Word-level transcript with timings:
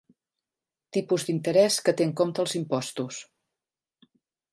Tipus 0.95 1.25
d'interès 1.27 1.77
que 1.89 1.95
té 1.99 2.07
en 2.07 2.13
compte 2.21 2.43
els 2.45 2.57
impostos. 2.61 3.21